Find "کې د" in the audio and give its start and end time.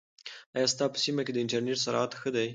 1.25-1.37